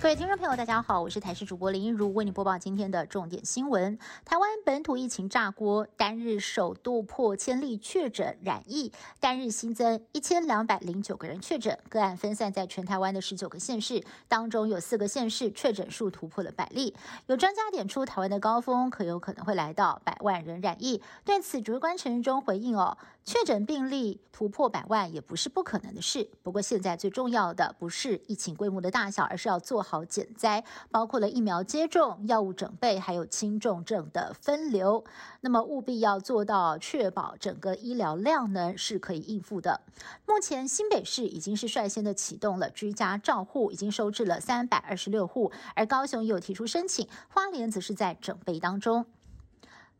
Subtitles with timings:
[0.00, 3.98] 各位听众朋友，大家好，我是台视主播林一如，为你播报今天的重点新闻。
[4.24, 16.94] 台湾本土疫情炸锅，单日首度破千例确诊染疫，单日新增一千两百零九个人确诊，个案分散在全台湾的十九个县市，当中有四个县市确诊数突破了百例。
[17.26, 21.02] 有专家点出，台湾的高峰可有可能会来到百万人染疫。
[21.24, 26.30] 对此，指挥官陈中回应：哦，确诊病例突破百万也不是不可能的事。
[26.44, 35.02] 不过现在最重要的不是疫情规模的大小，而是要做好好减灾，包括了疫苗接种、药物准备，还有轻重症的分流。
[35.40, 39.80] 那么务必要做到确保整个医疗量呢是可以应付的。
[40.26, 49.06] 目前新北市已经是率先的启动了居家照护，已经收治了三百二十六户，而高雄也有提出申请，花莲则是在准备当中。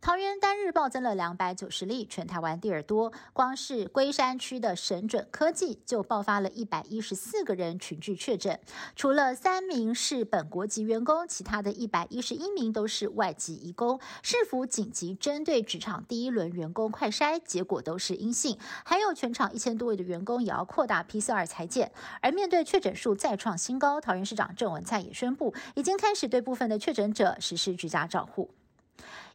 [0.00, 3.12] 桃园单日暴增了两百九十例，全台湾第二多。
[3.32, 8.60] 光是龟山区的神准科技就爆发了一百一十四个人群聚确诊，
[8.94, 13.98] 除了三名是本国籍员工，其他的一百一十一名都是外籍移工。
[14.22, 18.56] 市府紧急针对职场第一轮员工快筛，结果都是阴性。
[18.84, 21.90] 还有全场一千多位的员工也要扩大 PCR 裁剪。
[22.22, 28.48] 而面对确诊数再创新高，桃园市长郑文灿也宣布，已经开始对部分的确诊者实施居家照护。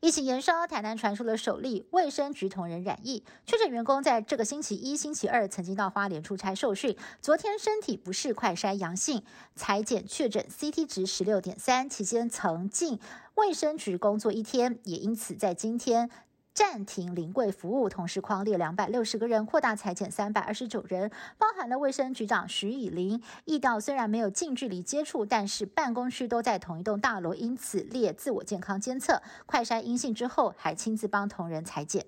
[0.03, 9.23] 疫情延烧，台南传出了首例卫生局同仁染疫确诊员工，在这个星期一、星期二曾经到花莲出差受训，昨天身体不适，快筛阳性，
[9.55, 12.99] 裁检确诊 CT 值十六点三，期间曾进
[13.35, 16.09] 卫生局工作一天，也因此在今天。
[16.53, 23.19] 暂停临柜服务，同时框列两百六十个人，扩大裁减三百二十九人，包含了卫生局长徐以林。
[23.45, 32.05] 易道虽然没有近距离接触，但是办公区都在同一栋大楼，因此列自我健康监测，快筛阴性之后，还亲自帮同仁裁剪。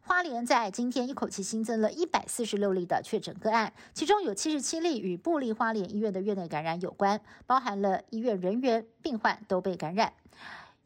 [0.00, 10.12] 花莲在今天一口气新增了一百四十六例的确诊个案，其中有七十七例与布利花莲医院的院内感染有关，包含了医院人员、病患都被感染。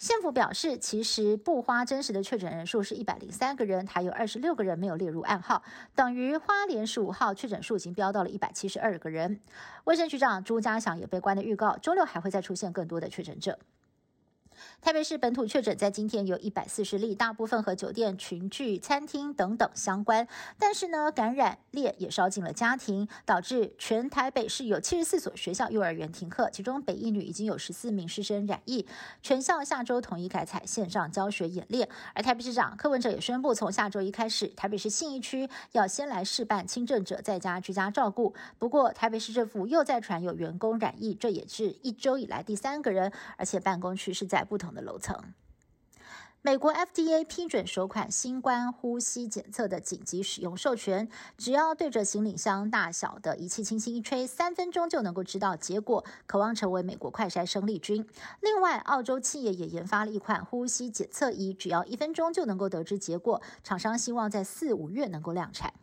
[0.00, 5.62] 县府表示，其实不花真实的确诊人数是一百零三个人，还有二十六个人没有列入暗号，
[5.94, 9.38] 等于花莲十五号确诊数已经飙到了一百七十二个人。
[9.84, 13.58] 卫生局长朱家祥也被关的预告，周六还会再出现更多的确诊者。
[14.82, 20.26] 台北市本土确诊在今天有一百四十例，大部分和酒店、群聚、餐厅等等相关。
[20.58, 28.86] 但是呢，感染链也烧进了家庭，导致全台北市有七十四所学校幼儿园停课，其中北一女已经有十四名师生染疫，
[29.22, 31.86] 全校下周统一改采线上教学演练。
[32.14, 38.34] 而台北市长柯文哲也宣布，从下周一开始，台北市信义区要先来试办轻症者在家居家照顾。
[38.58, 44.69] 不过，台北市政府又在传有员工染疫，这也是一周以来第三个人，而且办公区是在不同。
[44.74, 45.16] 的楼层，
[46.42, 58.08] 美国 FDA 批准首款新冠呼吸检测的紧急使用授权，只要对着行李箱大小的仪器轻轻一吹，三分钟就能够知道结果，渴望成为美国快筛生力军。
[58.40, 65.74] 另外，澳洲企业也研发了一款呼吸检测仪，只要一分钟就能够得知结果，厂商希望在四五月能够量产。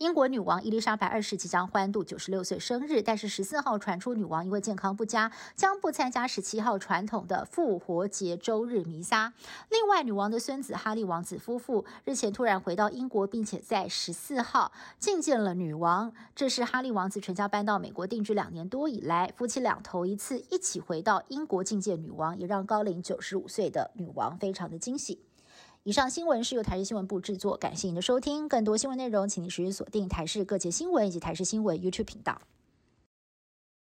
[0.00, 9.34] 英国女王伊丽莎白二世即将欢度九十六岁生日，但是十四号传出女王因为健康不佳，将不参加十七号传统的复活节周日弥撒。
[9.68, 16.10] 另外，女王的孙子哈利王子夫妇日前突然回到英国，并且在十四号觐见了女王。
[16.34, 25.20] 这是哈利王子全家搬到美国定居两年多以来，夫妻两头一次一起回到英国觐见女王，也让高龄九十五岁的女王非常的惊喜。
[25.90, 28.48] 以上新闻是由台视新闻部制作，感谢您的收听。
[28.48, 32.40] 更多新闻内容，请您持续锁定台视各界新闻以及台视新闻 YouTube 频道。